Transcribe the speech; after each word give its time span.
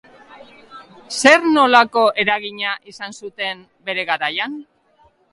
Zer-nolako 1.17 2.05
eragina 2.23 2.71
izan 2.93 3.13
zuten 3.19 3.61
bere 3.91 4.07
garaian? 4.09 4.57